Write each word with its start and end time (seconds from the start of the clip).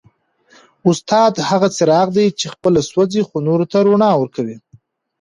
استاد 0.89 1.33
هغه 1.49 1.67
څراغ 1.75 2.07
دی 2.17 2.25
چي 2.39 2.45
خپله 2.53 2.79
سوځي 2.89 3.21
خو 3.27 3.35
نورو 3.47 3.65
ته 3.71 3.77
رڼا 3.87 4.11
ورکوي. 4.17 4.57